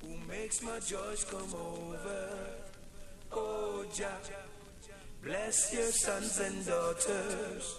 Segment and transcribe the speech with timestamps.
[0.00, 2.28] who makes my joys come over.
[3.30, 4.18] Oh Jah,
[5.22, 7.76] bless your sons and daughters.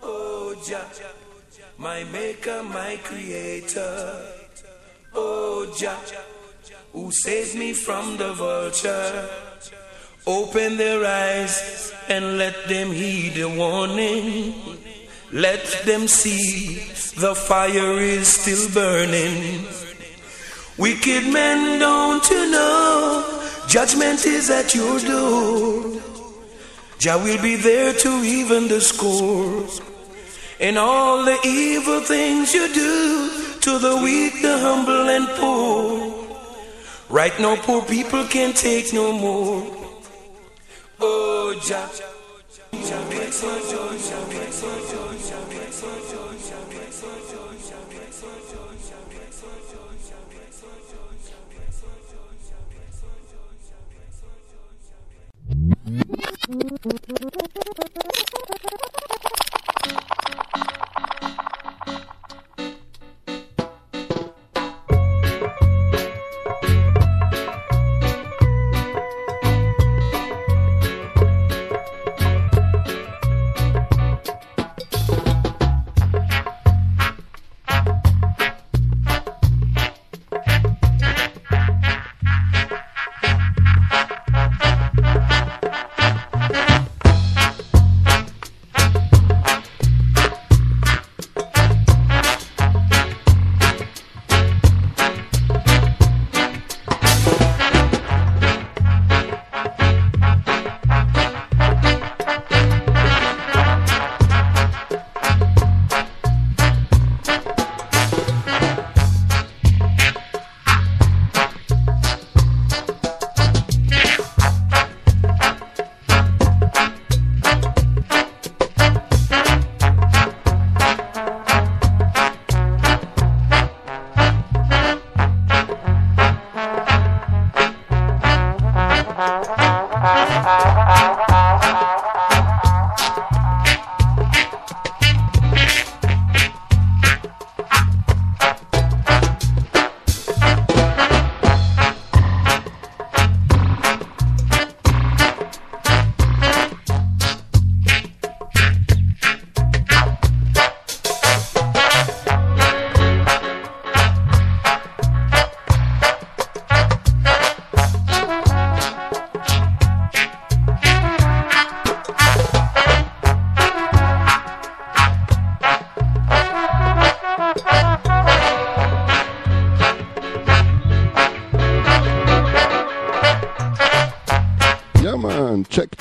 [0.00, 0.88] Oh Jah,
[1.76, 4.22] my maker, my creator.
[5.14, 5.98] Oh Jah,
[6.92, 9.28] who saves me from the vulture.
[10.26, 14.54] Open their eyes and let them heed the warning.
[15.32, 16.76] Let them see
[17.20, 19.66] the fire is still burning.
[20.80, 23.42] Wicked men, don't you know?
[23.68, 26.00] Judgment is at your door.
[26.98, 29.66] Jah will be there to even the score.
[30.58, 36.26] And all the evil things you do to the weak, the humble, and poor.
[37.10, 39.62] Right now, poor people can't take no more.
[40.98, 41.90] Oh, Jah.
[42.72, 44.29] Jah makes my joy, Jah
[55.90, 56.10] あっ!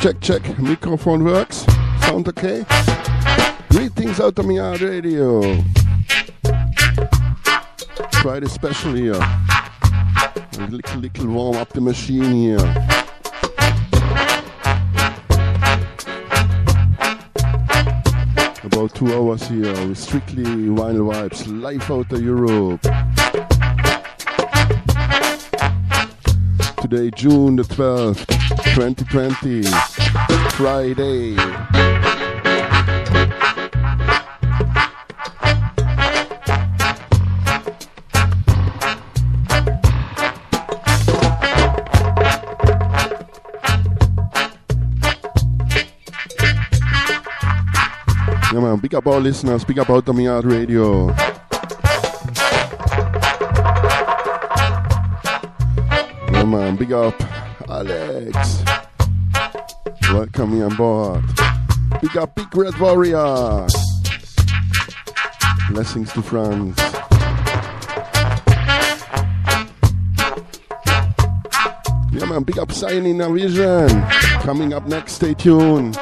[0.01, 0.59] Check, check.
[0.59, 1.65] Microphone works.
[2.01, 2.65] Sound okay?
[3.69, 5.61] Greetings out of my yard uh, radio.
[8.21, 9.13] Friday special here.
[9.13, 12.57] A little, little warm up the machine here.
[18.63, 22.81] About two hours here with strictly vinyl vibes, live out of Europe.
[26.81, 28.25] Today, June the 12th,
[28.73, 29.61] 2020,
[30.59, 31.35] Friday.
[48.51, 51.07] Yeah man, big up our listeners, big up out of Yard Radio.
[56.31, 57.15] Yeah man, big up
[57.69, 58.63] Alex.
[60.13, 61.23] Welcome me on board.
[62.01, 63.67] Big up Big Red Warrior.
[65.69, 66.75] Blessings to France.
[72.11, 74.03] Yeah man, big up Sign in Vision.
[74.41, 75.95] Coming up next, stay tuned.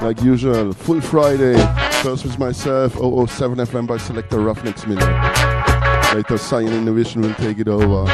[0.00, 1.54] Like usual, full Friday.
[2.02, 6.16] First with myself, 007 FM by Selector Ruffneck Smille.
[6.16, 8.06] Later, Sign in Vision will take it over.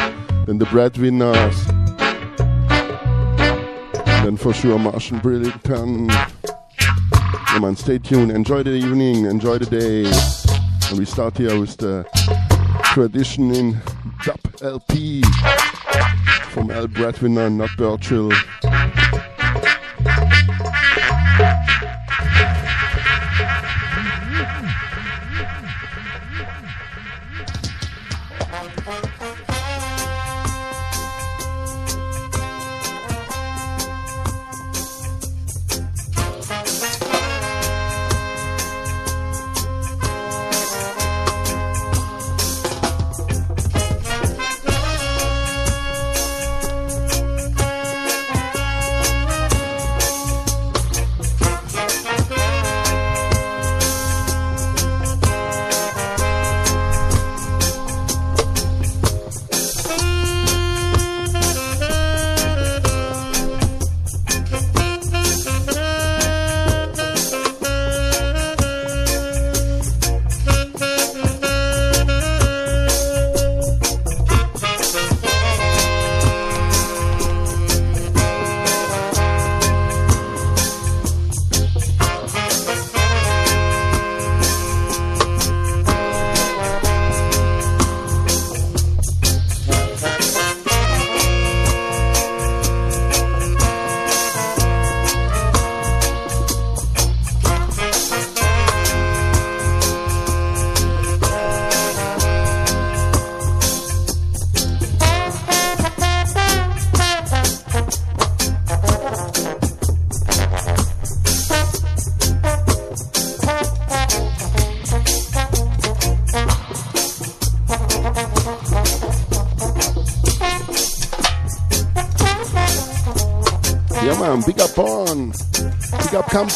[0.47, 1.78] Then the breadwinners.
[4.29, 5.65] Then for sure, Martian Brilliant.
[5.65, 8.31] Yeah, man, stay tuned.
[8.31, 9.25] Enjoy the evening.
[9.25, 10.05] Enjoy the day.
[10.91, 12.05] And we start here with the
[12.93, 13.81] tradition in
[14.27, 15.23] dub LP
[16.51, 18.31] from Al Breadwinner, not Birchall.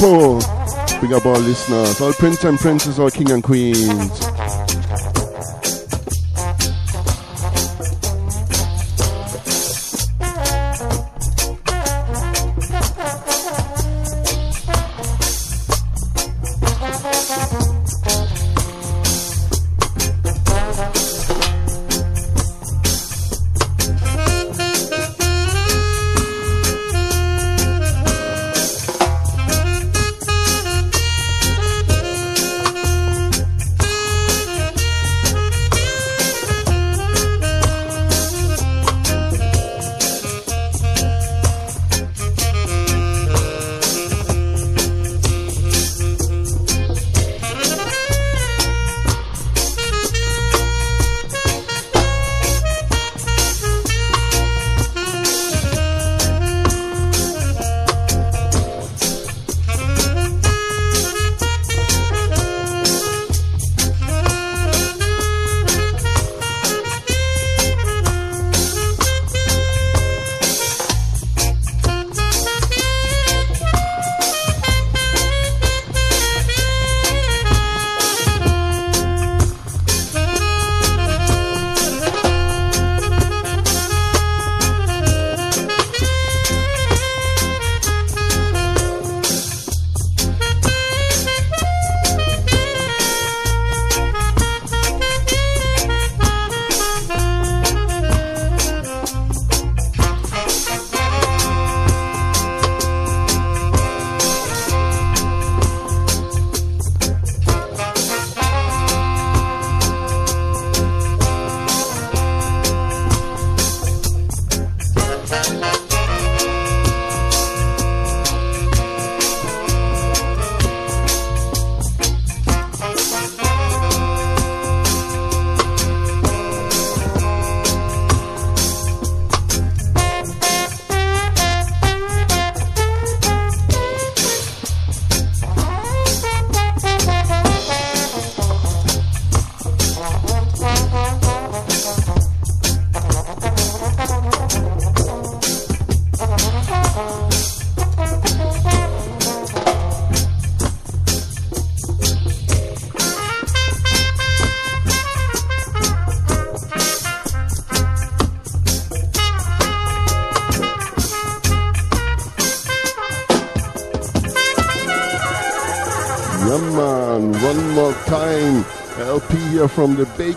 [0.05, 0.43] Up
[1.01, 2.01] Big up all listeners.
[2.01, 4.32] All prince and princess, all king and queens.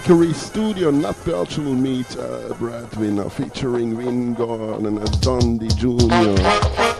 [0.05, 1.15] Bakery studio, not
[1.57, 6.94] will meet uh, Breadwinner featuring Wingard and Dundee Jr.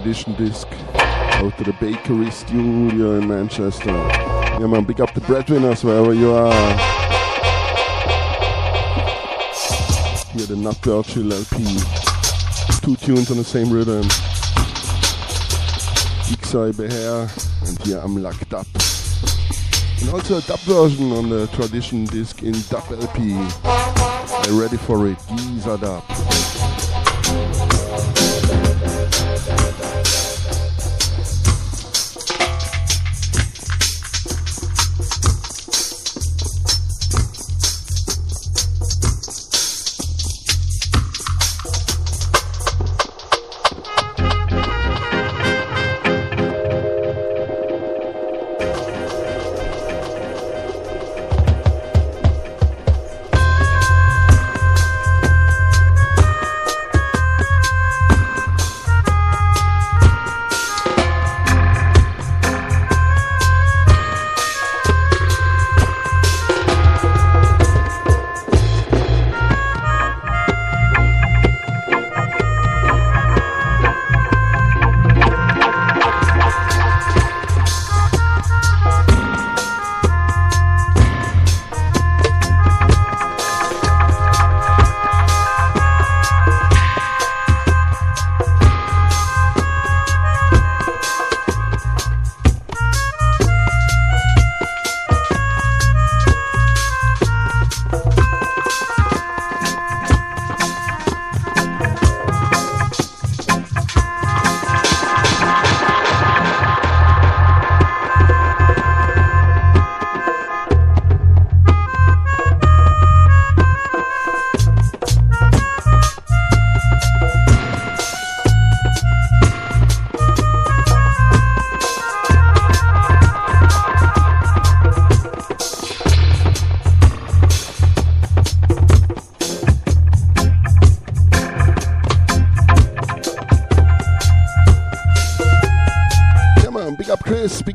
[0.00, 3.92] tradition disc out to the Bakery Studio in Manchester.
[3.92, 6.52] Yeah, man, pick up the breadwinners wherever you are.
[10.32, 11.62] Here, the Nat Birchall LP.
[12.82, 14.02] Two tunes on the same rhythm.
[16.26, 17.30] Ixai Beher,
[17.68, 18.66] and here I'm locked up.
[20.00, 23.34] And also a dub version on the tradition disc in dub LP.
[23.62, 25.18] I'm ready for it.
[25.28, 26.63] Giza dub.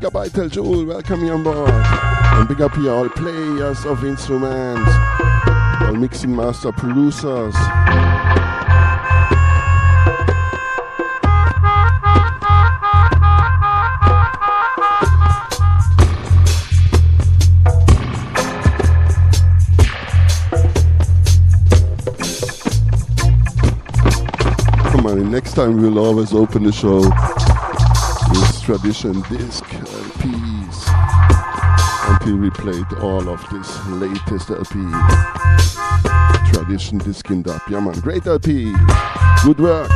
[0.08, 1.68] Vital Joel, welcome you on board.
[1.68, 4.90] And big up here all players of instruments,
[5.82, 7.54] all mixing master producers.
[24.90, 27.02] Come on, next time we'll always open the show
[28.70, 30.84] tradition disc LPs
[32.08, 34.78] until we played all of this latest LP.
[36.52, 37.60] Tradition Disc In Dub.
[37.68, 38.72] Yeah man, great LP.
[39.42, 39.90] Good work.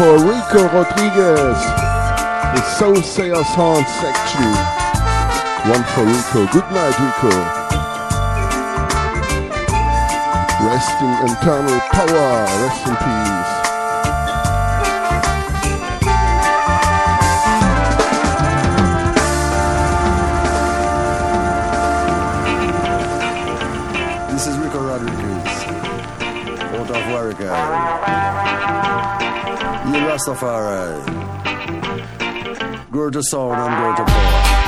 [0.00, 1.60] For Rico Rodriguez.
[1.60, 4.50] The Soothsayer Sound section.
[5.68, 6.50] One for Rico.
[6.54, 7.28] Good night, Rico.
[10.64, 12.46] Resting eternal power.
[12.64, 13.69] Rest in peace.
[30.10, 30.98] Rastafari.
[32.90, 34.60] Go to sound and go to power.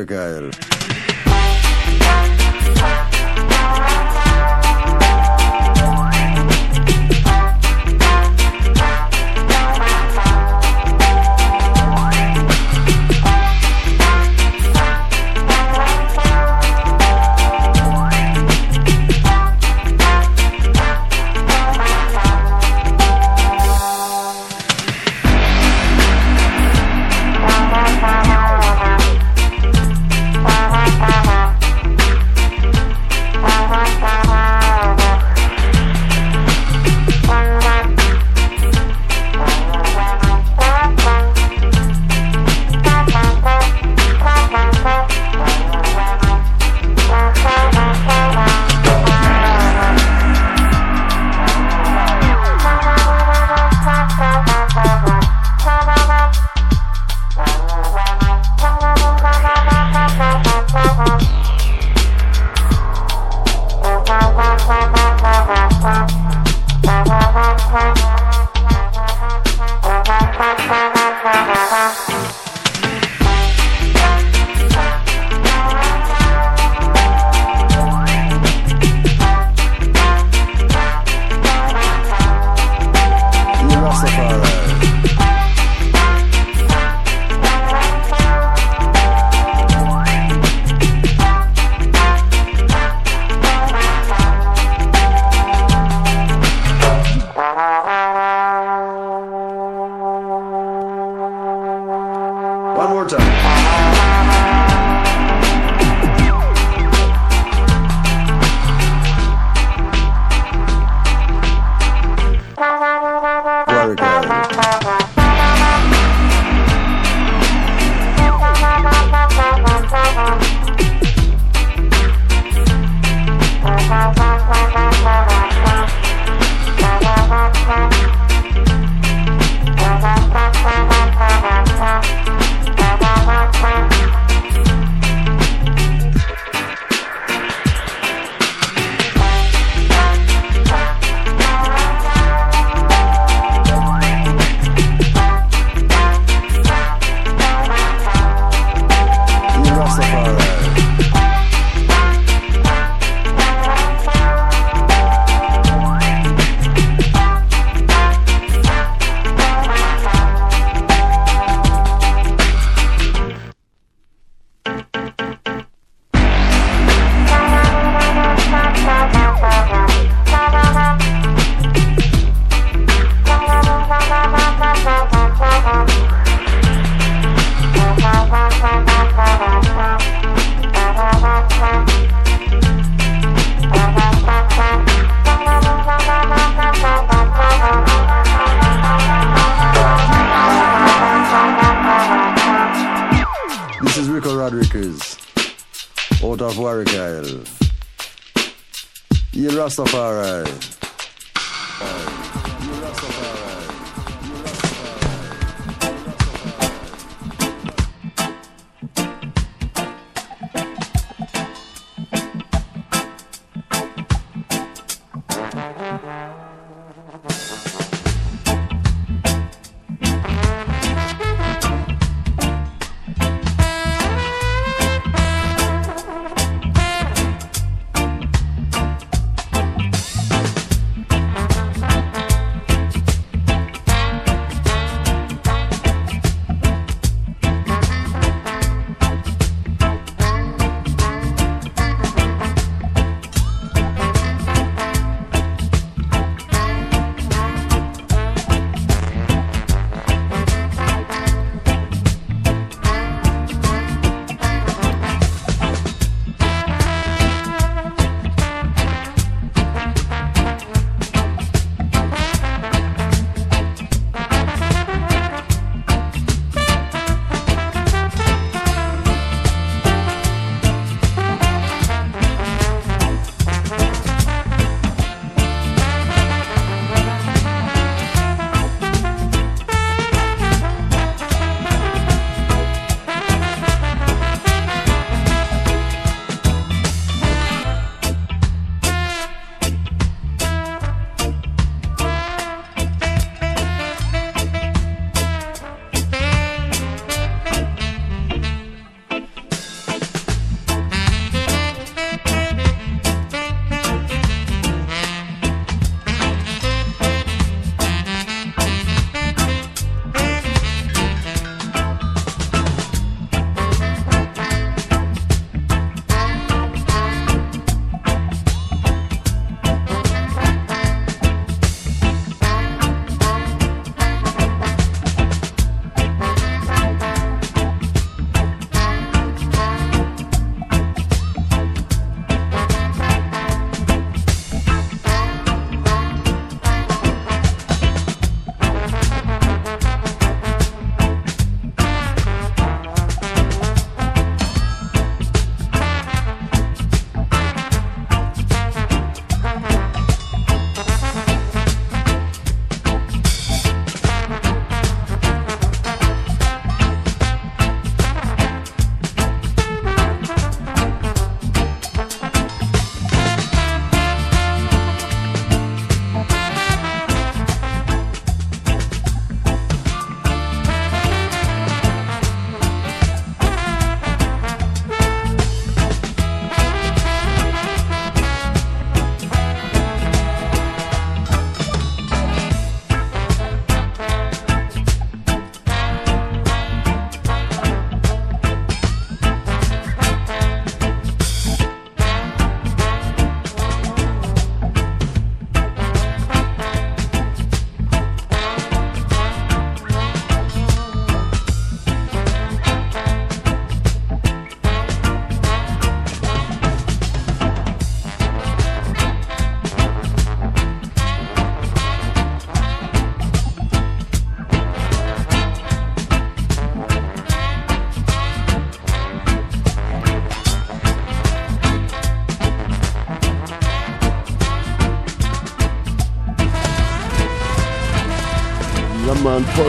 [0.00, 0.69] You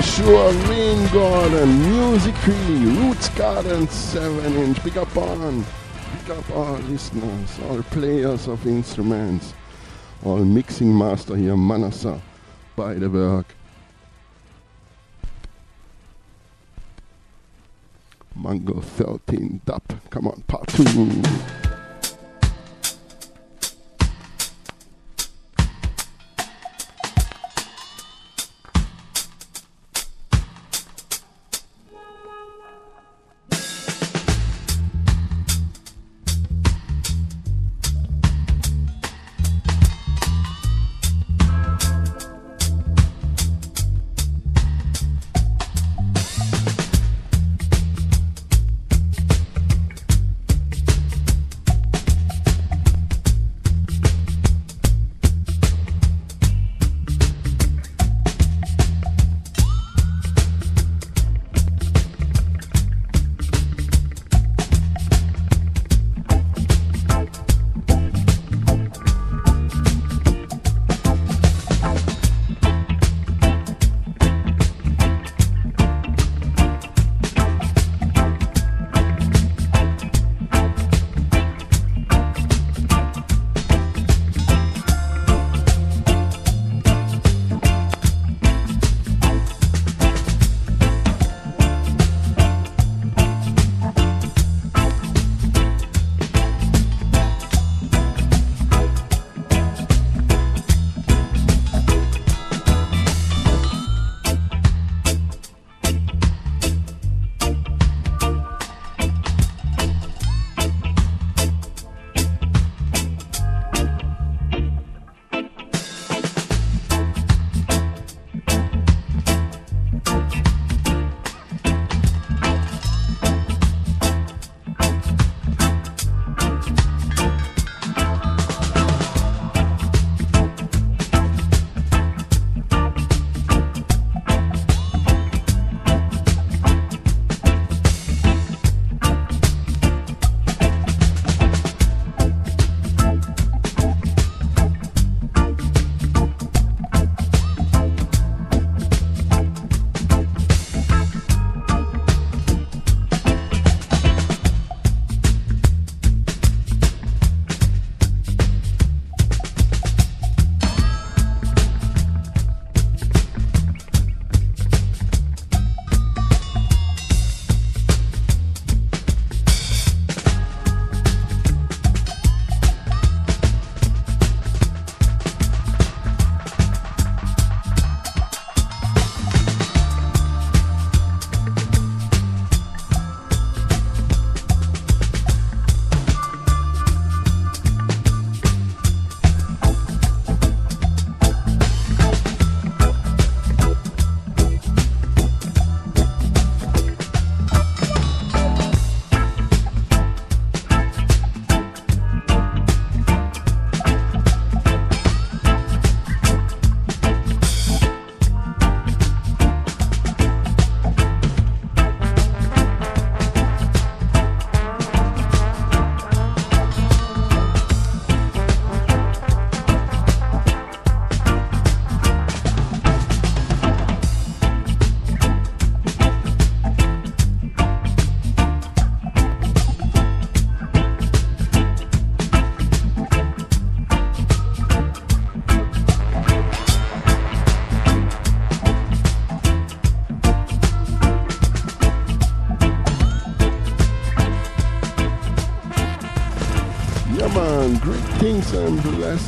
[0.01, 4.83] Joshua Rain Music Musically, Roots Garden 7 inch.
[4.83, 5.63] Big up on,
[6.17, 9.53] big up all listeners, all players of instruments,
[10.25, 12.19] all mixing master here, Manasa,
[12.75, 13.53] by the work.
[18.35, 21.60] Mango 13 Dub, come on, part 2.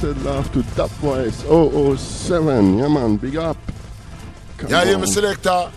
[0.04, 2.78] said love to Dub Voice 007.
[2.78, 3.56] Yeah, man, big up.
[4.58, 4.82] Come yeah.
[4.82, 5.72] I'm a selector.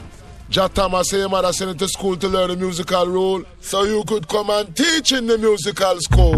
[0.51, 4.27] Jah Thomas Hamer, mother sent to school to learn the musical role, so you could
[4.27, 6.36] come and teach in the musical school.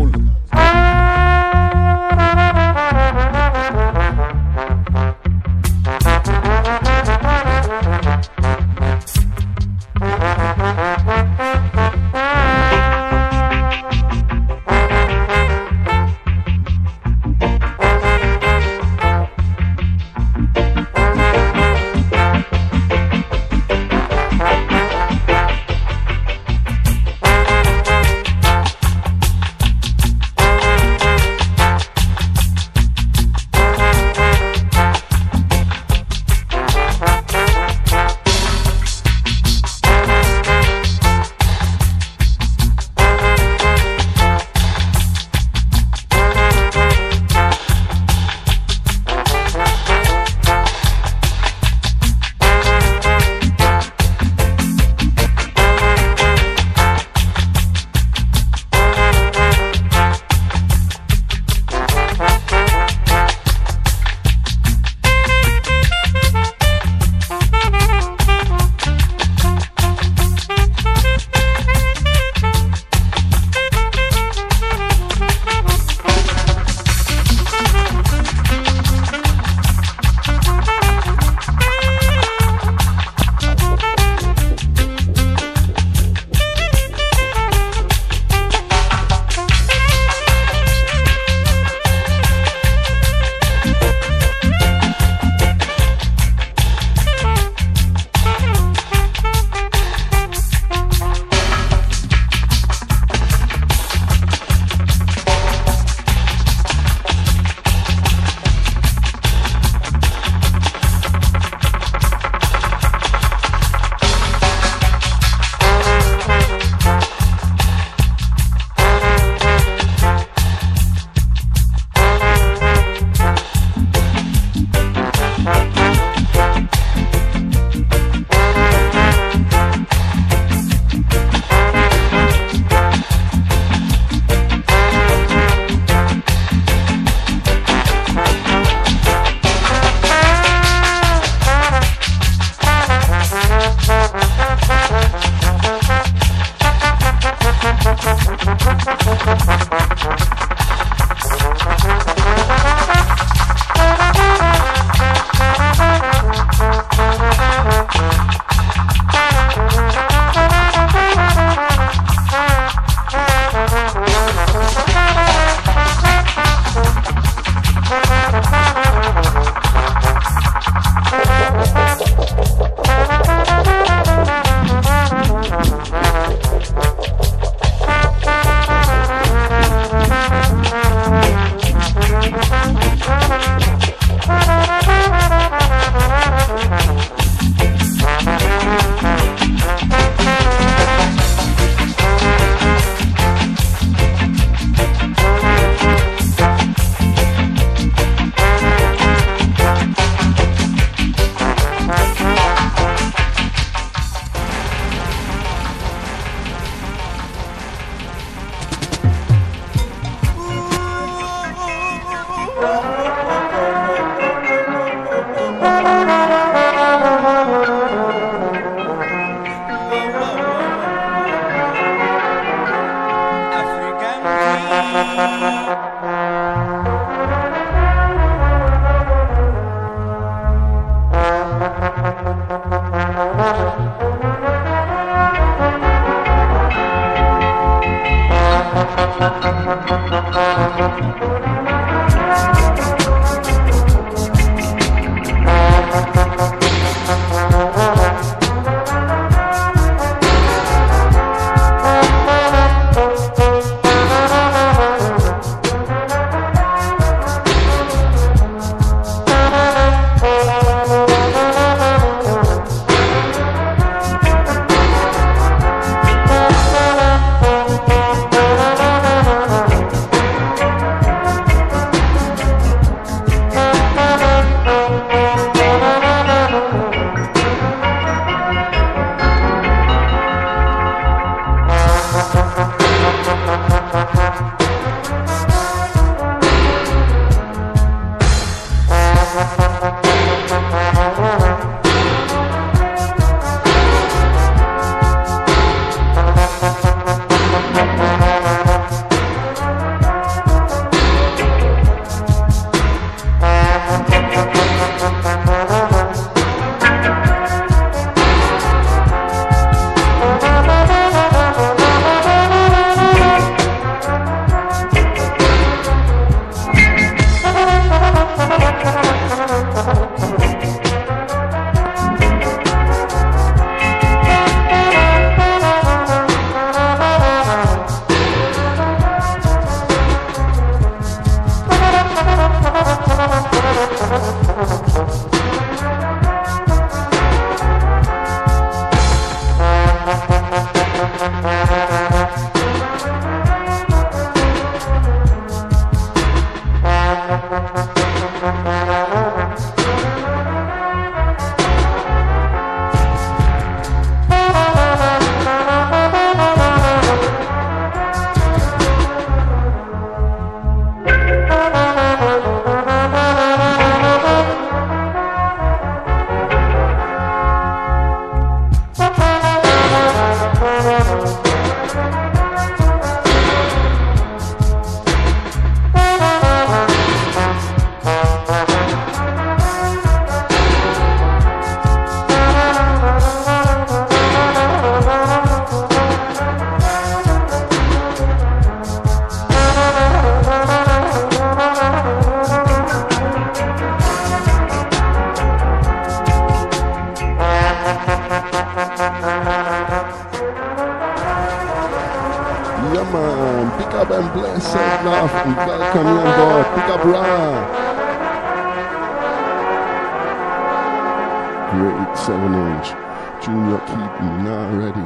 [414.79, 415.01] Ready.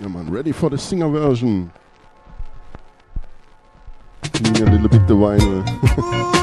[0.00, 1.70] Yeah man, ready for the singer version.
[4.40, 6.38] Need a little bit the vinyl.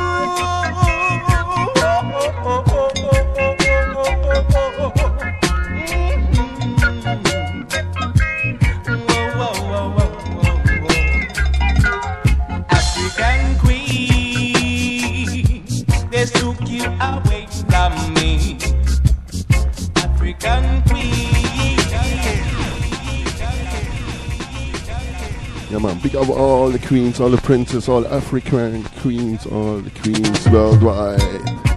[26.01, 30.47] Big up all the queens, all the princes, all the African queens, all the queens
[30.47, 31.68] worldwide.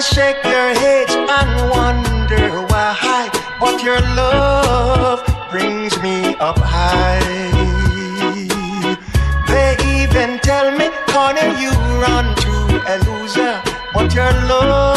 [0.00, 3.28] and shake their heads and wonder why.
[3.58, 5.20] What your love
[5.50, 7.20] brings me up high.
[9.50, 11.72] They even tell me, "Connie, you
[12.04, 12.54] run to
[12.92, 13.54] a loser,
[13.92, 14.89] but your love.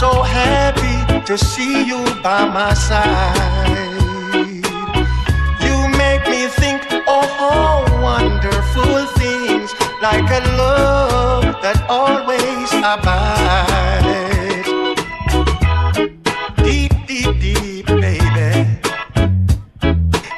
[0.00, 3.94] so happy to see you by my side.
[5.64, 9.72] You make me think of all wonderful things,
[10.02, 14.68] like a love that always abides.
[16.66, 18.50] Deep, deep, deep, baby,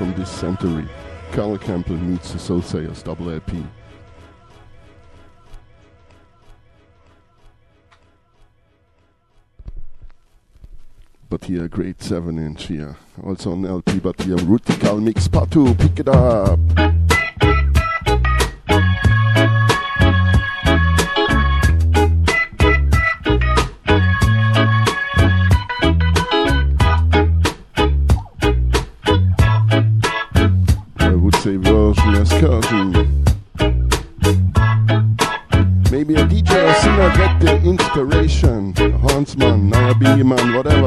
[0.01, 0.89] from this century.
[1.31, 3.63] Cornell Campbell meets the Soothsayers double LP.
[11.29, 12.97] But here, great 7 inch here.
[13.23, 15.75] Also on LP, but here, Rootical Mix Part 2.
[15.75, 16.59] Pick it up!
[40.31, 40.80] man, whatever.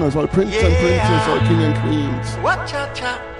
[0.00, 0.68] Listeners, all princes yeah.
[0.68, 2.28] and princesses, all king and queens,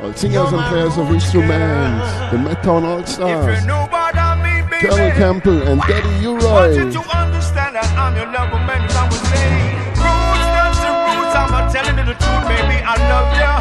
[0.02, 6.76] all singers and players of instruments, the Medtone All Stars, Cornell Campbell and Daddy U-Roy.
[6.76, 9.72] you to understand that I'm your lover, man, I was saying.
[10.04, 13.52] Roots, that's the roots, I'm telling you the truth, baby, I love ya.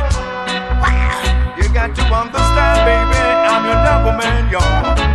[1.55, 5.09] You got to understand, baby, I'm your lover, man, y'all.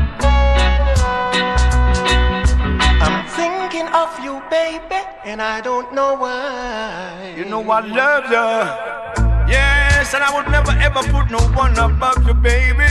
[4.24, 7.23] you, baby, and I don't know why.
[7.36, 9.50] You know I love you.
[9.50, 12.86] Yes, and I would never ever put no one above you, baby.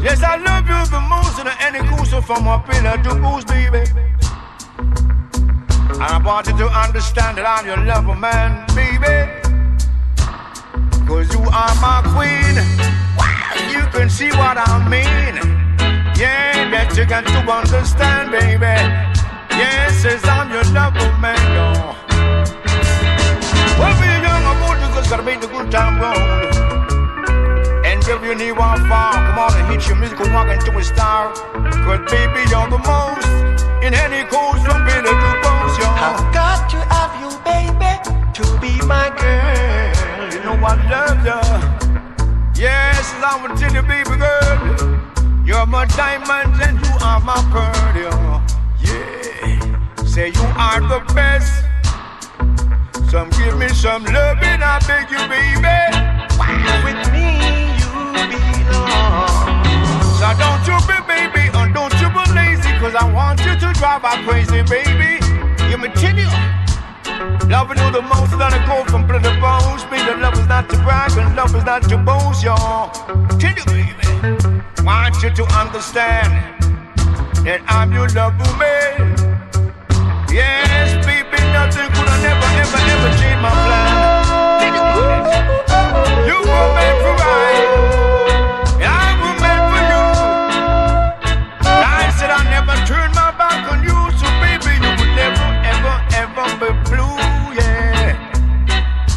[0.00, 3.82] Yes, I love you the most in any cruiser from a pillar to boost, baby.
[4.78, 9.26] And I want you to understand that I'm your lover, man, baby.
[11.08, 12.54] Cause you are my queen.
[13.74, 15.34] You can see what I mean.
[16.14, 18.78] Yeah, that you got to understand, baby.
[19.58, 21.69] Yes, says I'm your lover, man,
[25.12, 26.14] I'm old, because gotta make the good time roll.
[27.84, 30.84] And if you need one far, come on and hit your musical walk into a
[30.84, 31.32] star.
[31.34, 33.26] Cause baby, you're the most
[33.82, 35.98] in any coast from bitter to bones, y'all.
[35.98, 37.92] I've got to have you, baby,
[38.34, 40.30] to be my girl.
[40.30, 42.62] You know I love you.
[42.62, 45.44] Yes, I tell you, baby girl.
[45.44, 48.46] You're my diamond and you are my pearl, y'all.
[50.06, 51.69] Say you are the best.
[53.10, 55.78] Some give me some loving, I beg you, baby.
[56.86, 57.90] With me, you
[58.30, 59.26] belong.
[60.14, 63.72] So don't you be baby, and don't you be lazy, cause I want you to
[63.74, 65.18] drive me crazy, baby.
[65.68, 65.76] You
[66.18, 66.30] you.
[67.50, 69.82] Loving you the most, let it go from blood to bones.
[69.90, 72.94] Be the love is not to brag and love is not to boast, y'all.
[73.40, 74.06] You, baby.
[74.84, 76.30] Want you to understand
[77.42, 79.18] that I'm your lover, man.
[80.30, 82.39] Yes, baby, nothing could have never,
[82.70, 83.90] ever, ever change my plan.
[86.26, 87.66] You were meant for right.
[88.78, 90.06] I was made for you.
[91.66, 95.94] I said I never turned my back on you, so baby, you would never, ever,
[96.22, 97.18] ever be blue.
[97.58, 98.14] Yeah.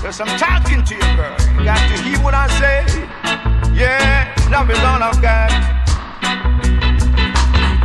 [0.01, 1.35] Cause I'm talking to you, girl.
[1.57, 2.85] You got to hear what I say.
[3.73, 5.51] Yeah, love is all I've got.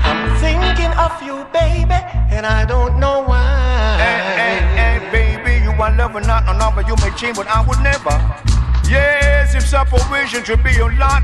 [0.04, 1.98] I'm thinking of you, baby,
[2.30, 3.96] and I don't know why.
[3.98, 4.97] Hey, hey, hey,
[6.08, 8.16] you are loving not a number you may change, but I would never.
[8.88, 11.22] Yes, if separation should be your lot,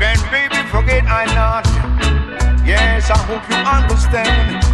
[0.00, 1.66] then baby, forget I not.
[2.66, 4.64] Yes, I hope you understand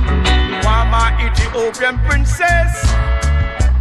[0.65, 2.73] why my Ethiopian princess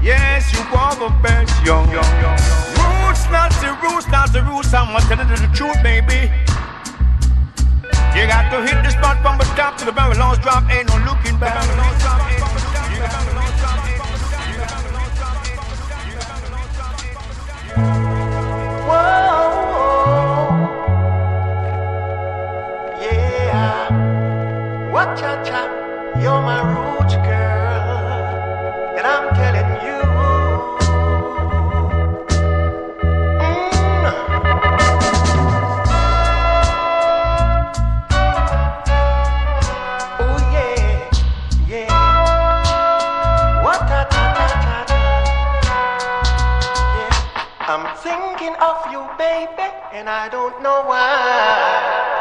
[0.03, 2.37] Yes, you are the best, young, young, young.
[2.75, 4.73] Roots, not the roots, not the roots.
[4.73, 6.29] I'm telling you the truth, baby.
[8.13, 10.69] You got to hit the spot from the top to the very last drop.
[10.69, 11.63] Ain't no looking back.
[19.03, 20.55] Whoa,
[23.01, 23.89] yeah.
[24.91, 25.61] What cha cha?
[26.21, 29.62] You're my root girl, and I'm telling
[48.63, 52.13] of you, baby, and I don't know why.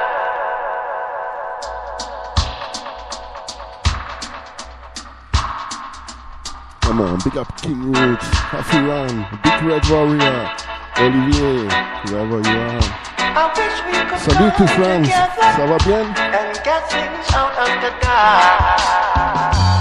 [6.80, 8.26] Come on, big up King Roots,
[8.74, 9.14] Run,
[9.45, 10.51] Big Red Warrior,
[10.99, 11.70] Olivier,
[12.05, 12.86] whoever you are.
[13.34, 15.09] I wish we could Salut to France,
[15.57, 16.07] ça va bien?
[16.18, 19.72] and get things out of the dark.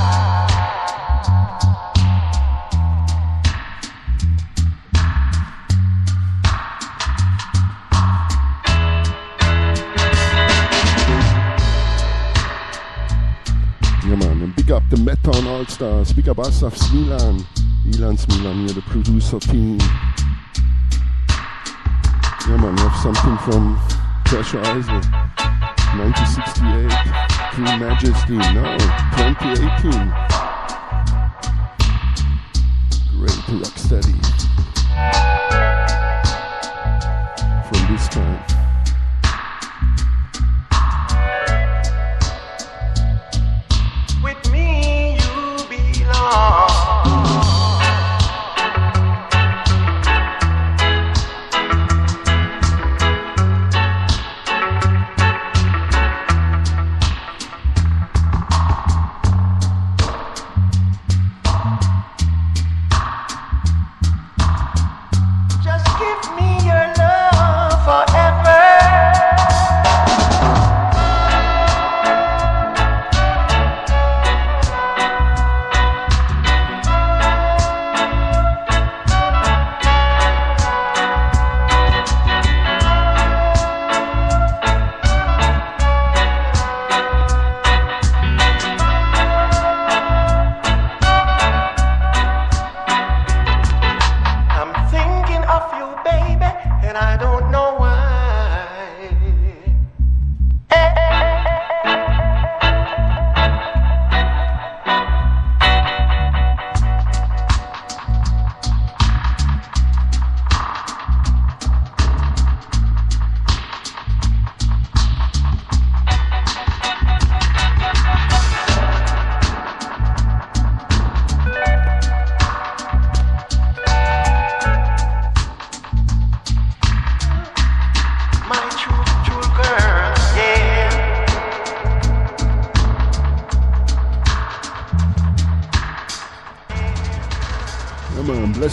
[14.72, 17.46] Up the Medtone All Stars, big up Asaf Smilan,
[17.88, 19.78] Ilan Smilan here, the producer team.
[22.48, 23.78] Yeah man, we have something from
[24.24, 25.04] Pressure Isaac,
[25.98, 26.88] 1968,
[27.52, 28.64] Queen Majesty, no,
[29.18, 29.92] 2018.
[33.20, 34.16] Great Rocksteady.
[34.92, 35.51] From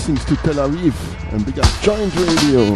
[0.09, 0.95] blessings to Tel Aviv,
[1.33, 2.73] and big up Joint Radio.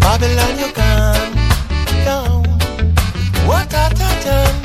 [0.00, 1.34] Babylon, you gone
[2.04, 2.42] down.
[3.46, 4.58] What a done.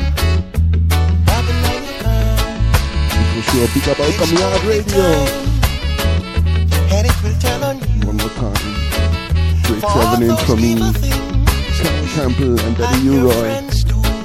[1.26, 2.74] Babylon, you gone.
[3.36, 5.05] For sure, big up Outta Mi Yard Radio.
[6.89, 8.07] And it will tell on you.
[8.07, 8.57] One more time.
[9.68, 10.76] Great inch for me.
[11.74, 13.49] Sky Campbell and Daddy U-Roy.
[13.49, 13.62] I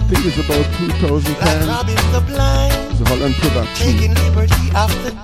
[0.08, 1.68] think it's about Like 2010.
[1.68, 2.92] robbing the blind.
[2.92, 3.86] It's a Holland production.
[3.86, 5.14] Taking liberty of the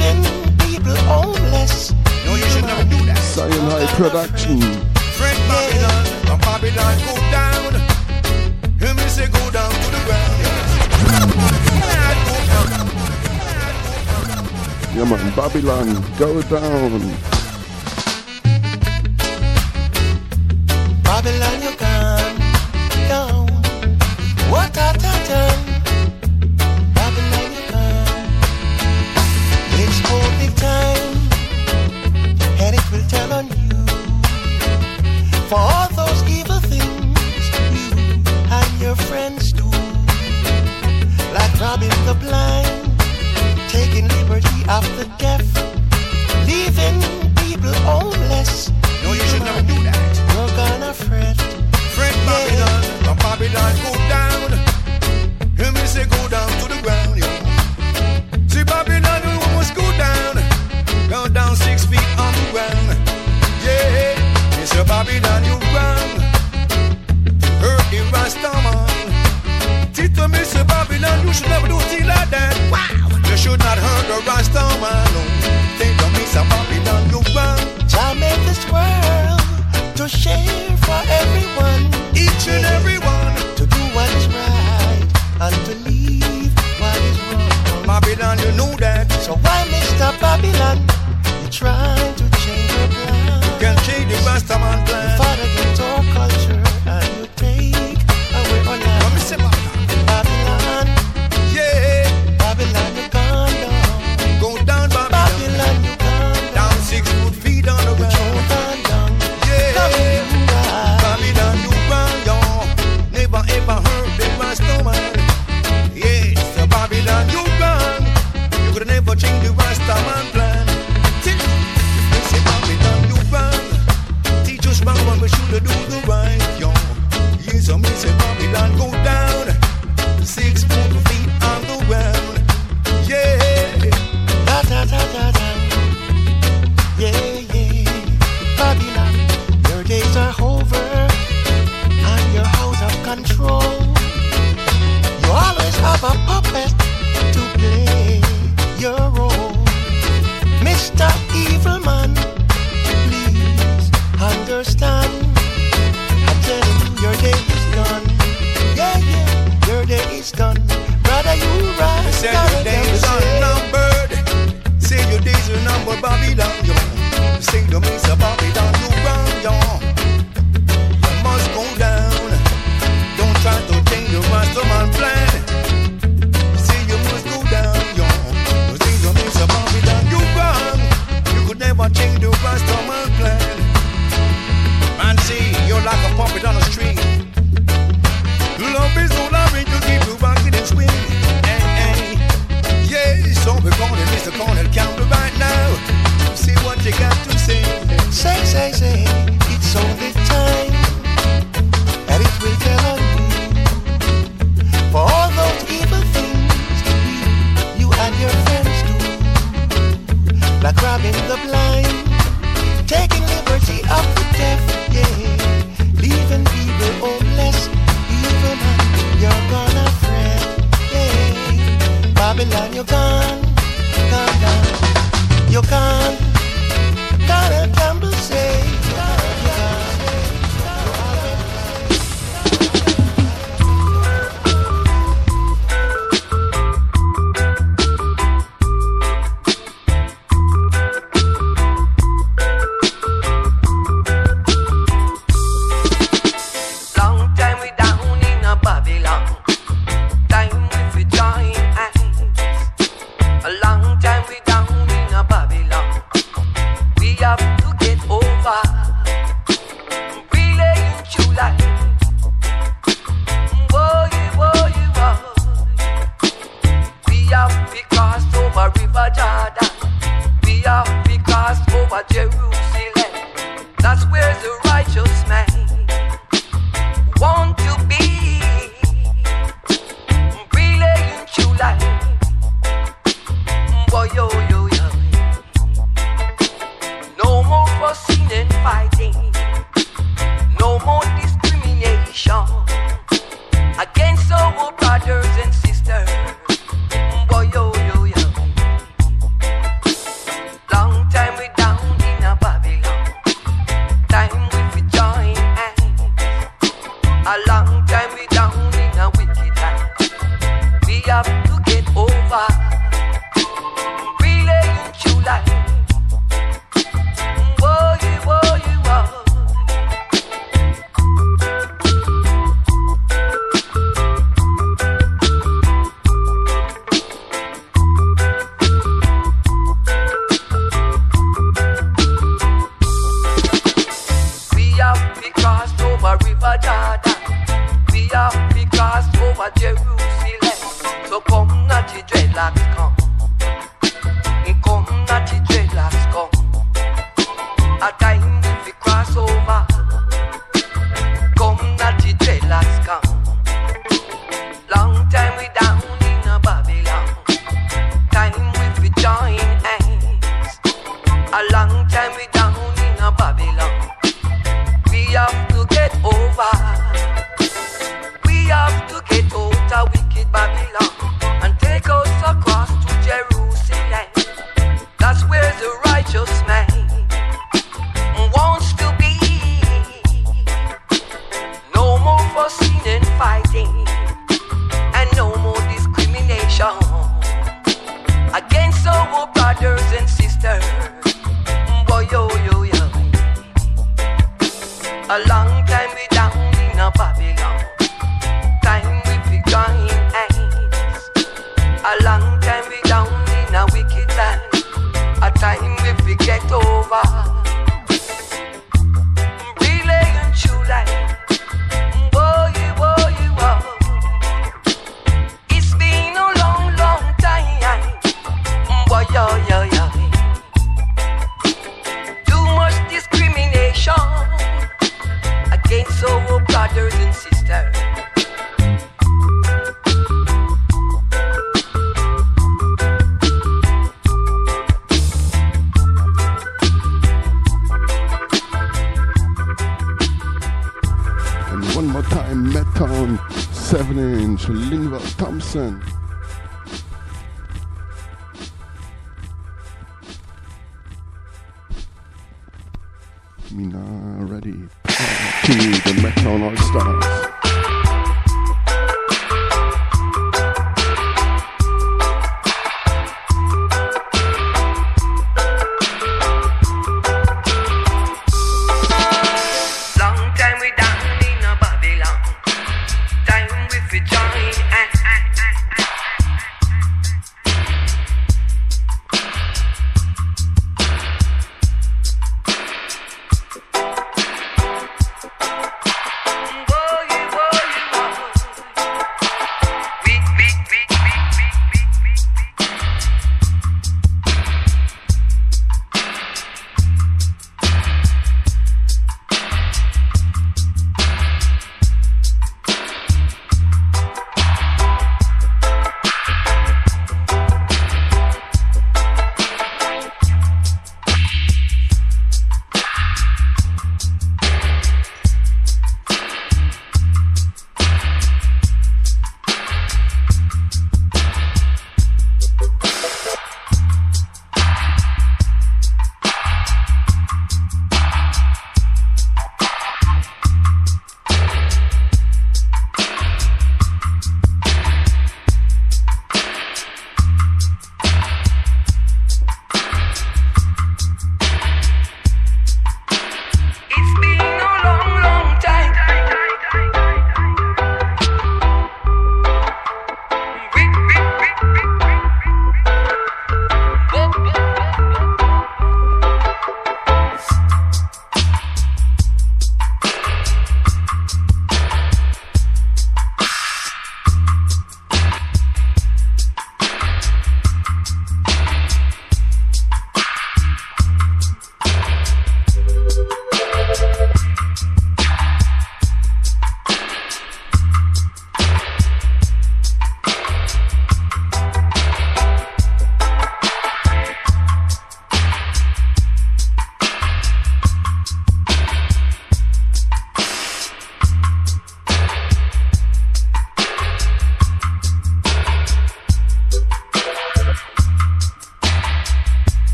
[0.00, 1.92] leaving people oh, homeless.
[2.24, 3.20] No, you should never do that.
[3.96, 4.60] Production.
[5.18, 6.06] Friend Babylon.
[6.40, 7.72] Babylon, go down.
[8.80, 10.40] Him is a go down to the ground.
[14.94, 17.29] Yeah man, Babylon, go down.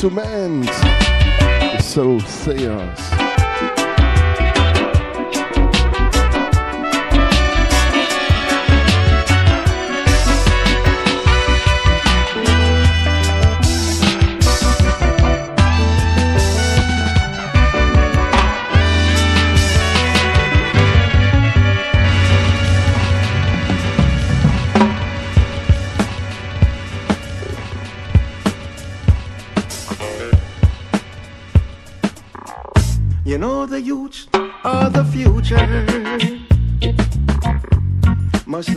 [0.00, 0.39] Sumel.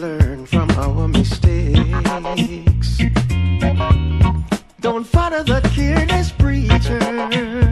[0.03, 2.97] learn from our mistakes.
[4.81, 7.62] Don't follow the careless preacher.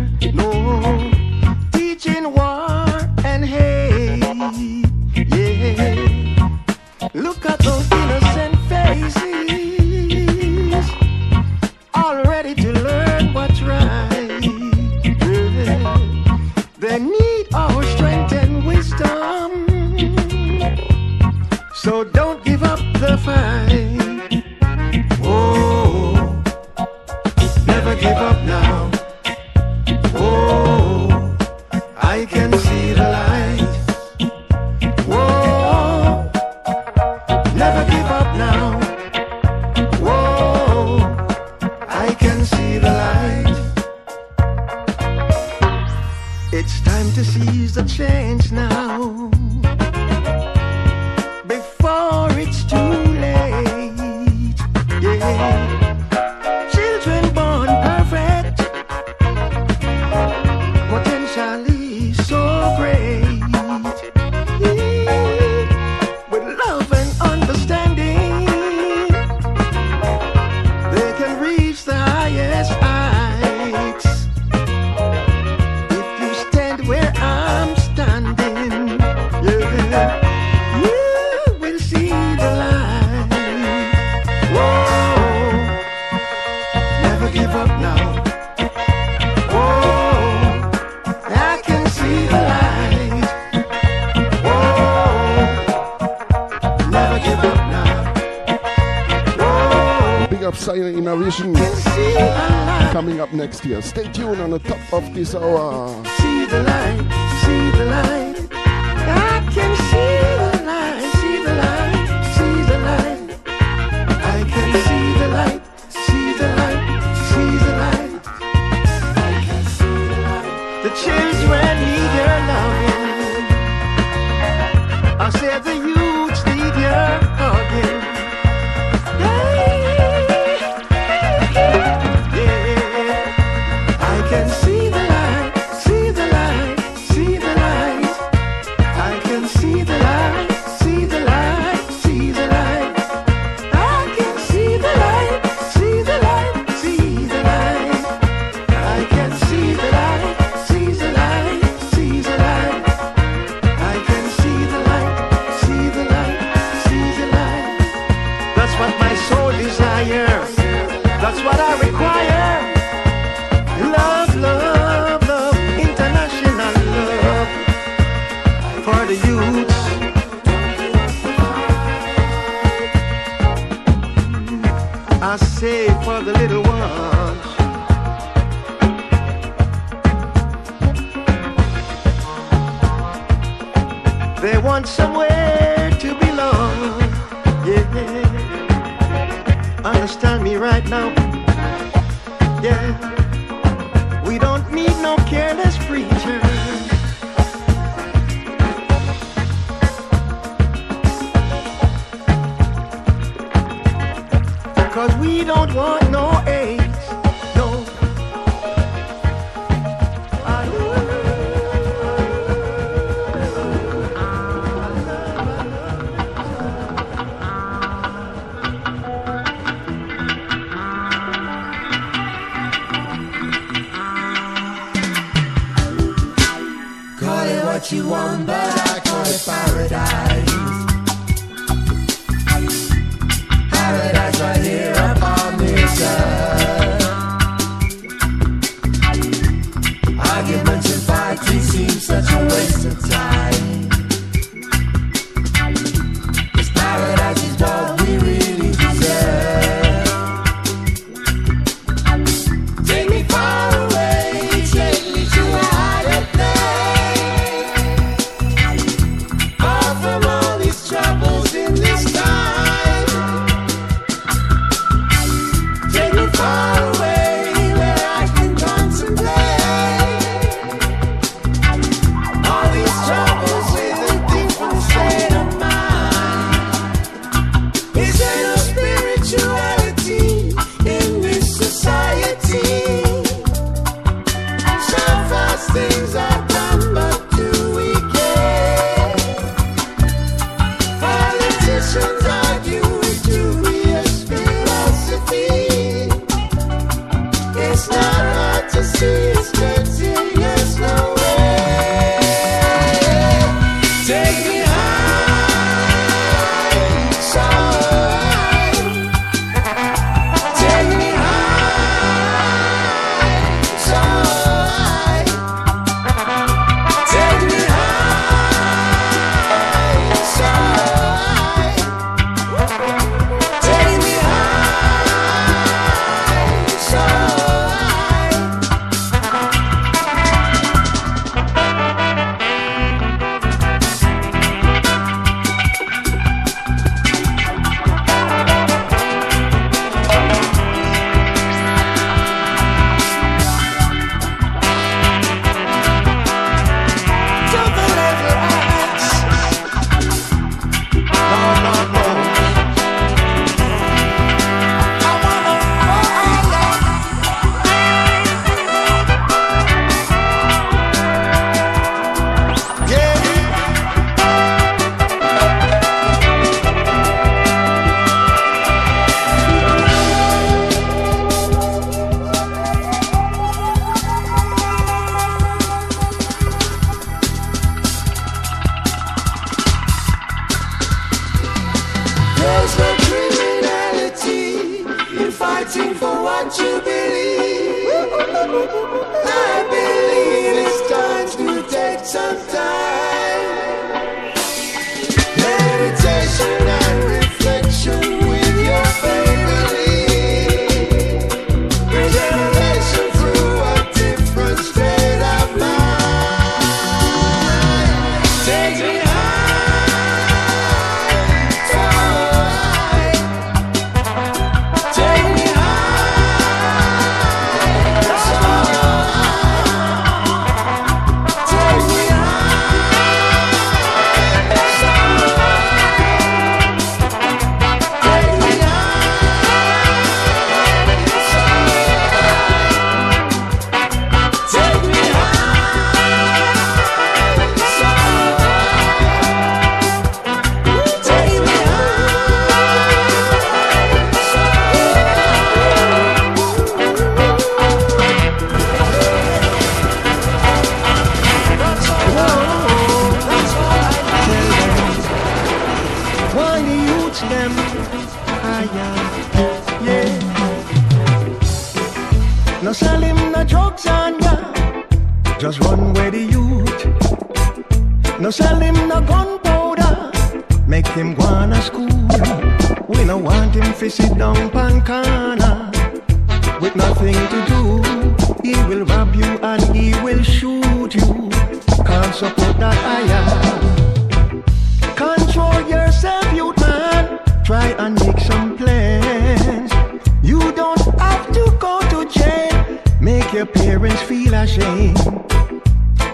[103.62, 103.82] last year.
[103.82, 105.61] Stay tuned on the top of this hour.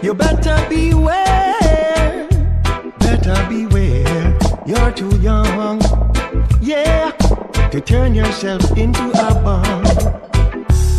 [0.03, 2.27] You better beware.
[2.99, 4.37] Better beware.
[4.65, 5.81] You're too young.
[6.61, 7.11] Yeah.
[7.71, 9.85] To turn yourself into a bomb.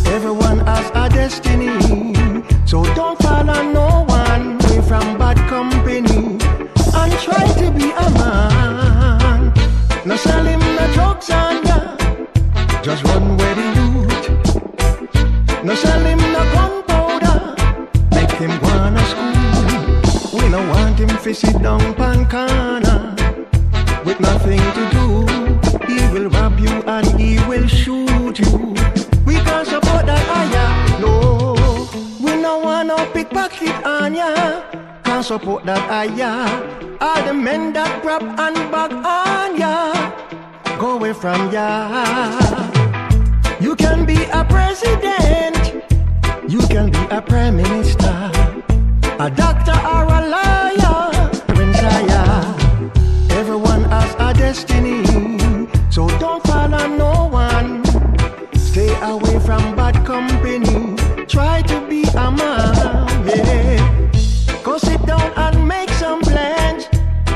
[0.06, 2.15] Everyone has a destiny.
[2.66, 6.39] So don't follow no one away from bad company.
[6.94, 8.18] And try to be a
[35.39, 36.98] Can't support that higher.
[37.01, 40.78] All the men that grab and bag on ya.
[40.78, 42.35] Go away from ya.
[43.60, 45.85] You can be a president.
[46.48, 48.32] You can be a prime minister.
[49.20, 50.47] A doctor or a lawyer.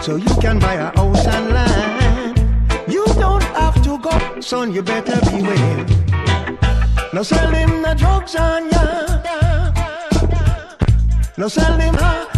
[0.03, 2.39] So you can buy a house and land.
[2.89, 4.73] You don't have to go, son.
[4.73, 5.87] You better beware.
[7.13, 8.85] No sell him no drugs on ya.
[11.37, 12.29] No sell him ha.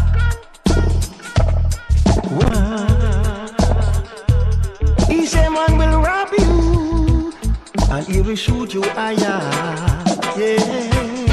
[5.09, 7.33] He say man will rob you
[7.91, 9.41] and he will shoot you higher.
[10.37, 11.24] Yeah.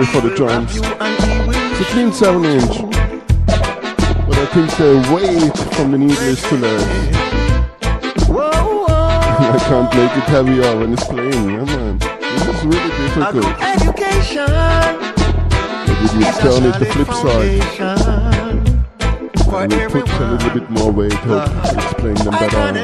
[0.00, 0.76] Sorry for the drums.
[0.76, 2.80] You and he will It's a clean 7 inch.
[3.46, 6.78] But I think the weight from the needle is too low.
[8.26, 8.50] Whoa,
[8.86, 8.96] whoa.
[8.96, 11.50] I can't make it heavier when it's playing.
[11.50, 11.98] Yeah, man.
[11.98, 13.44] This is really difficult.
[13.60, 14.48] education
[15.84, 17.60] But if you turn it the flip side,
[19.52, 22.56] and you put a little bit more weight, hope it's playing them better.
[22.56, 22.74] I'm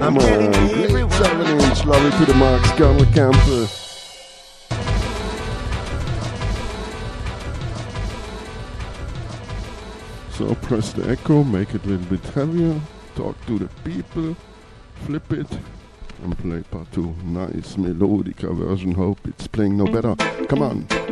[0.00, 0.52] Come on,
[0.90, 3.83] great 7 inch, love it to the max, Cornell Campbell.
[10.34, 12.80] So press the echo, make it a little bit heavier,
[13.14, 14.36] talk to the people,
[15.06, 15.46] flip it,
[16.24, 17.14] and play part two.
[17.22, 18.92] Nice melodica version.
[18.94, 20.16] Hope it's playing no better.
[20.46, 21.03] Come on.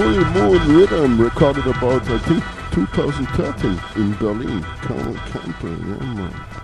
[0.00, 4.62] Rhythm recorded about, I think, 2013 in Berlin.
[4.80, 6.59] Cornell Campbell, yeah, man.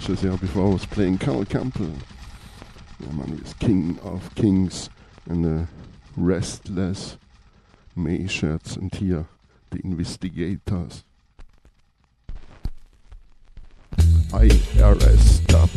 [0.00, 1.92] Inches, yeah, before I was playing Cornell Campbell.
[3.00, 4.88] Yeah, man, with King of Kings
[5.28, 5.68] and the
[6.16, 7.18] Restless
[7.94, 9.26] Mashaits and here
[9.68, 11.04] the Investigators.
[14.30, 15.68] IRS stop.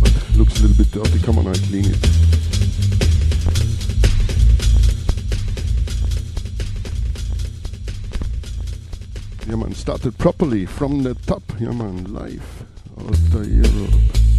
[0.00, 1.20] But looks a little bit dirty.
[1.20, 3.01] Come on, I clean it.
[9.52, 11.42] Yeah man, started properly from the top.
[11.60, 12.64] Yeah man, live
[12.98, 14.31] out of Europe.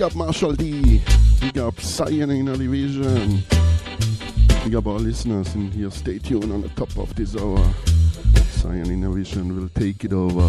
[0.00, 1.02] Big up Marshall D.
[1.42, 3.42] Big up Cyan in Elevation.
[4.64, 5.90] Big up our listeners in here.
[5.90, 7.62] Stay tuned on the top of this hour.
[8.48, 10.40] Cyan Innovation will take it over.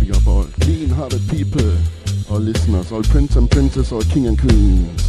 [0.00, 1.78] Big up all clean-hearted people,
[2.30, 5.05] our listeners, all prince and princess, all king and queens.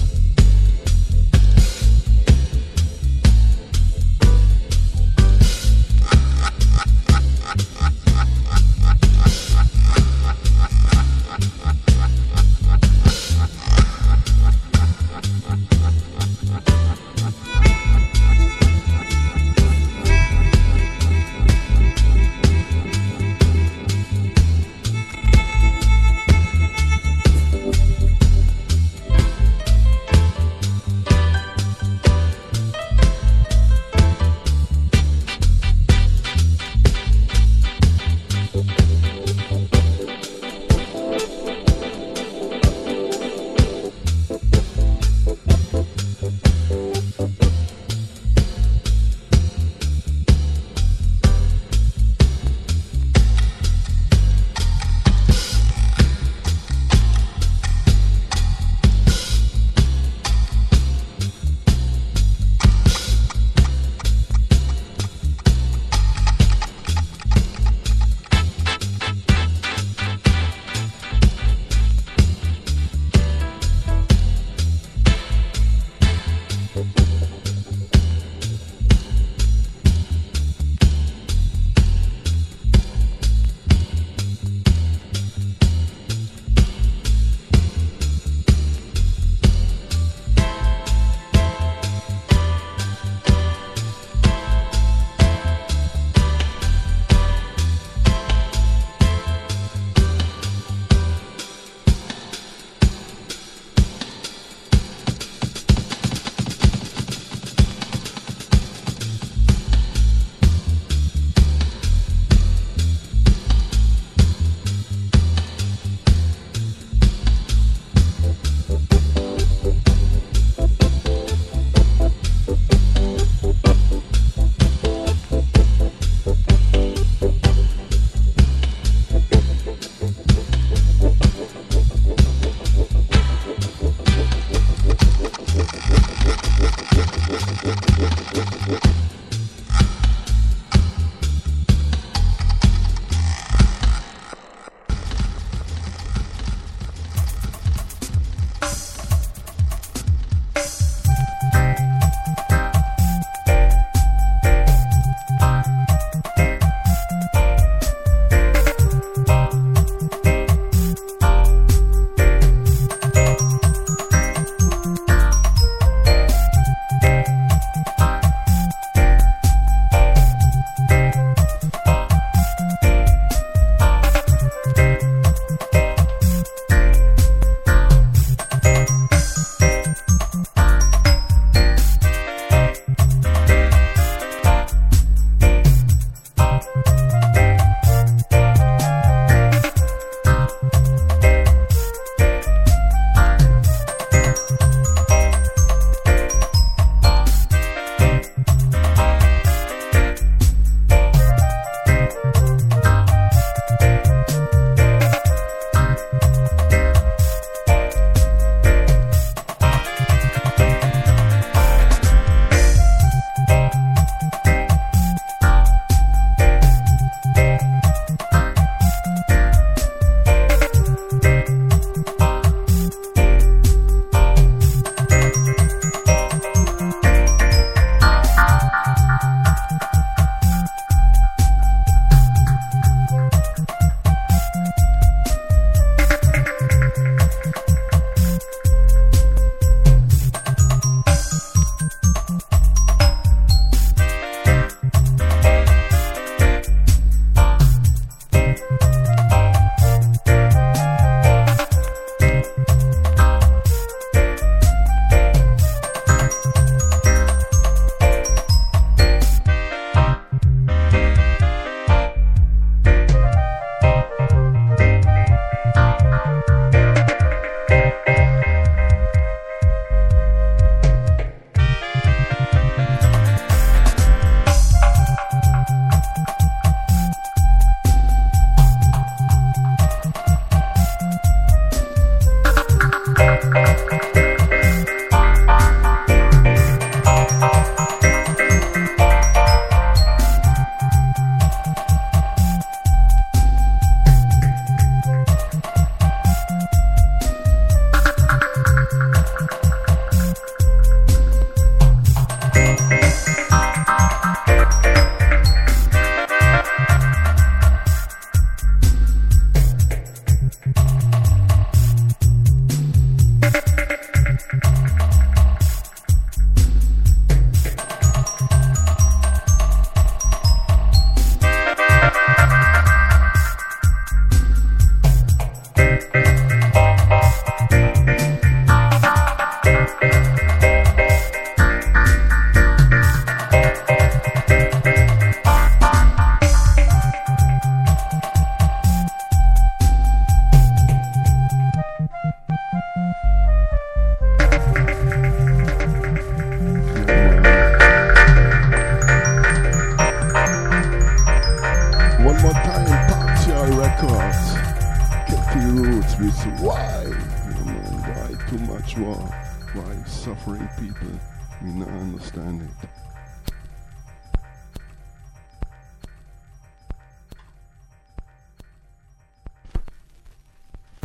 [359.04, 361.20] Why suffering people?
[361.64, 362.90] We not understand it.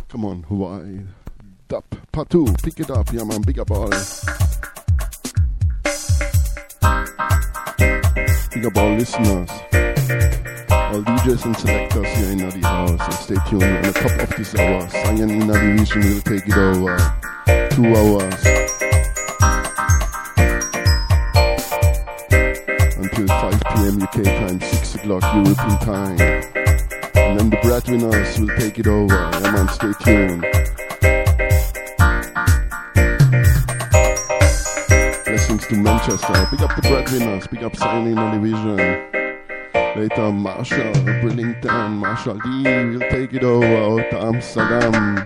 [0.09, 0.99] Come on, why?
[1.67, 3.89] Dup, Patu, pick it up, yeah man, big up all.
[8.51, 9.49] Big up all listeners
[10.93, 13.01] all DJs and selectors here in the house.
[13.01, 13.63] And stay tuned.
[13.63, 17.32] In a couple of this hour, Cyan in the division will take it over.
[17.45, 18.45] Two hours.
[22.97, 24.01] Until 5 p.m.
[24.01, 26.19] UK time, 6 o'clock European time.
[27.15, 29.13] And then the breadwinners will take it over.
[29.13, 30.41] Yeah, man, stay tuned.
[35.25, 36.47] Blessings to Manchester.
[36.51, 37.47] Pick up the breadwinners.
[37.47, 37.73] Pick up
[38.07, 39.23] in the division.
[39.95, 45.25] Later, Marshall, Brillington, Marshall D will take it over Amsterdam.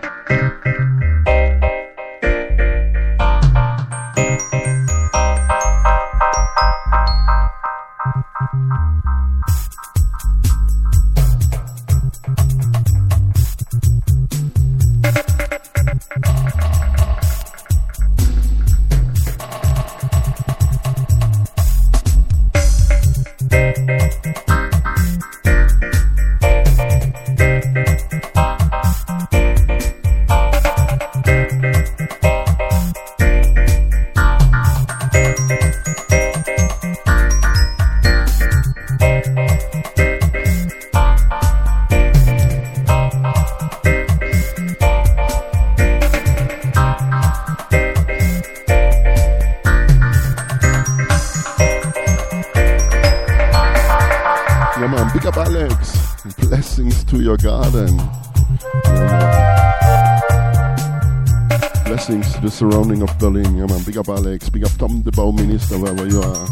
[64.09, 64.49] Up Alex.
[64.49, 66.47] Big up Tom, the Bow Minister, wherever you are.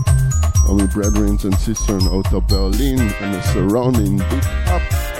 [0.68, 4.18] All my brethren and sisters out of Berlin and the surrounding.
[4.18, 5.15] Big up.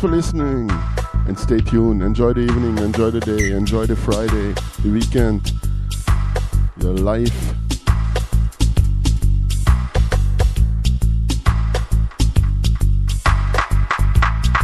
[0.00, 0.70] For listening
[1.26, 2.02] and stay tuned.
[2.02, 4.52] Enjoy the evening, enjoy the day, enjoy the Friday,
[4.82, 5.52] the weekend,
[6.80, 7.54] your life.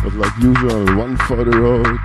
[0.02, 1.98] But like usual, one for the road.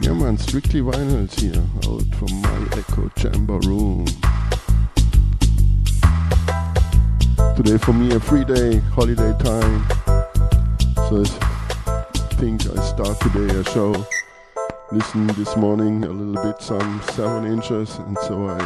[0.00, 4.04] Yeah man, strictly vinyls here, out from my echo chamber room.
[7.56, 9.86] Today for me a free day, holiday time.
[11.08, 11.45] So it's
[12.36, 13.94] think I start today a show.
[14.92, 18.58] Listen this morning a little bit, some seven inches, and so I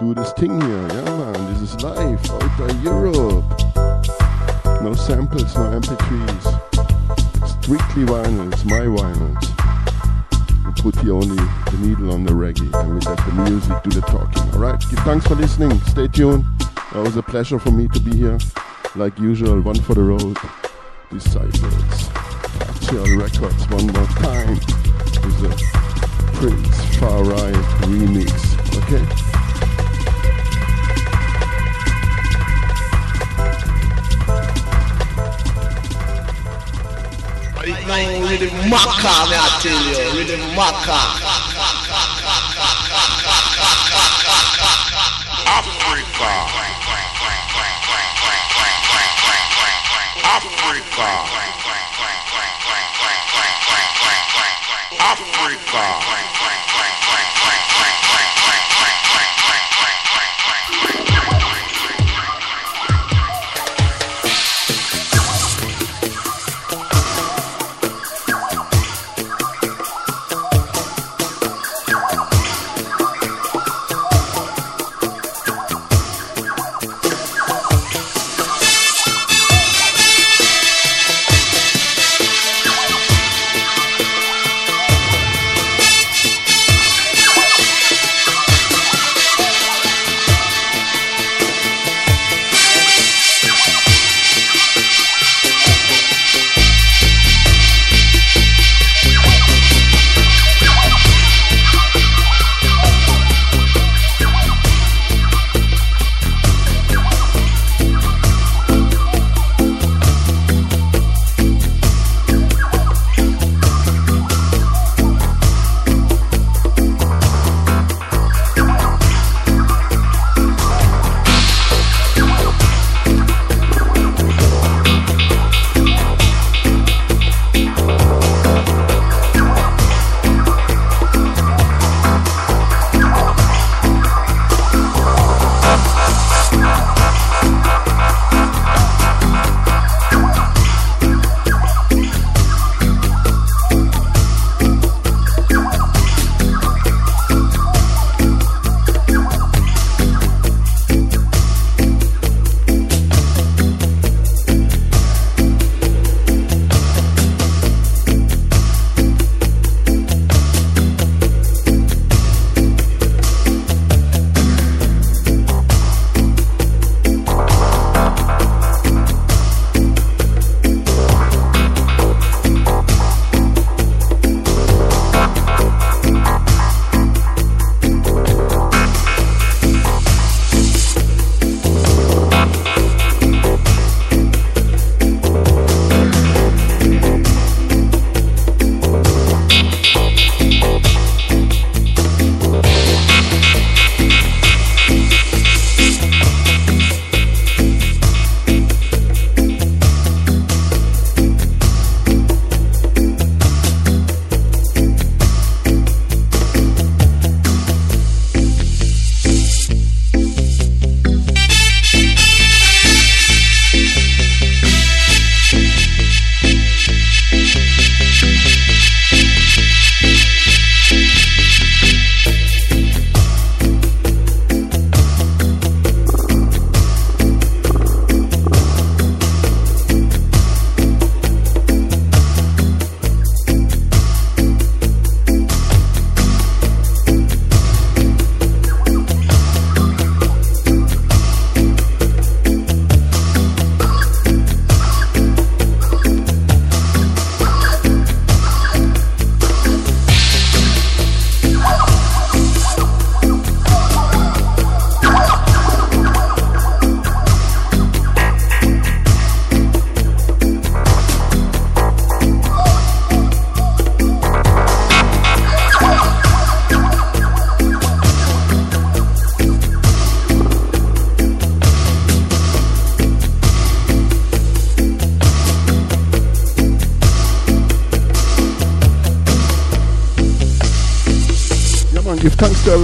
[0.00, 0.88] do this thing here.
[0.88, 3.44] Yeah, man, this is live out of Europe.
[4.82, 6.46] No samples, no MP3s.
[7.62, 9.46] Strictly vinyls, my vinyls.
[10.66, 13.90] We put here only the needle on the reggae, and we let the music do
[13.90, 14.42] the talking.
[14.54, 15.78] Alright, thanks for listening.
[15.82, 16.44] Stay tuned.
[16.92, 18.38] It was a pleasure for me to be here.
[18.96, 20.36] Like usual, one for the road.
[21.10, 21.97] Disciples.
[22.90, 25.52] Montreal Records one more time with a
[26.36, 27.52] Prince Far I
[27.84, 28.32] remix.
[28.78, 29.04] Okay?
[38.38, 41.00] The maca, I tell you, the maca.
[45.58, 46.28] Africa.
[50.24, 51.47] Africa.
[55.80, 56.27] And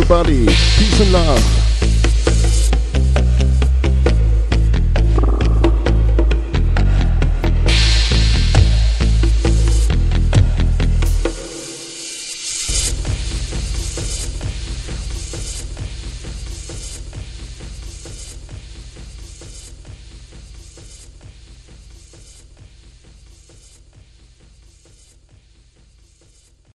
[0.04, 0.53] everybody.